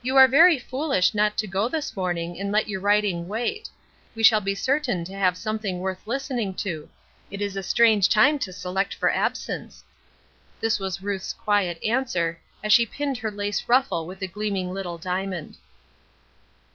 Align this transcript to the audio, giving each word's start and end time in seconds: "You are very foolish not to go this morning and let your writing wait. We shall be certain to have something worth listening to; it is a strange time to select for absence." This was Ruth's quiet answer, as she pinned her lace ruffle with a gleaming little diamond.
"You 0.00 0.16
are 0.16 0.26
very 0.26 0.58
foolish 0.58 1.12
not 1.12 1.36
to 1.36 1.46
go 1.46 1.68
this 1.68 1.94
morning 1.94 2.40
and 2.40 2.50
let 2.50 2.66
your 2.66 2.80
writing 2.80 3.28
wait. 3.28 3.68
We 4.14 4.22
shall 4.22 4.40
be 4.40 4.54
certain 4.54 5.04
to 5.04 5.12
have 5.12 5.36
something 5.36 5.80
worth 5.80 6.06
listening 6.06 6.54
to; 6.64 6.88
it 7.30 7.42
is 7.42 7.54
a 7.54 7.62
strange 7.62 8.08
time 8.08 8.38
to 8.38 8.54
select 8.54 8.94
for 8.94 9.10
absence." 9.14 9.84
This 10.60 10.80
was 10.80 11.02
Ruth's 11.02 11.34
quiet 11.34 11.78
answer, 11.84 12.40
as 12.64 12.72
she 12.72 12.86
pinned 12.86 13.18
her 13.18 13.30
lace 13.30 13.68
ruffle 13.68 14.06
with 14.06 14.22
a 14.22 14.26
gleaming 14.28 14.72
little 14.72 14.96
diamond. 14.96 15.58